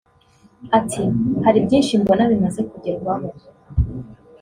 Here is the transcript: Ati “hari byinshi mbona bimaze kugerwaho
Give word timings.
Ati 0.77 1.03
“hari 1.43 1.59
byinshi 1.65 2.01
mbona 2.01 2.23
bimaze 2.31 2.61
kugerwaho 2.69 3.27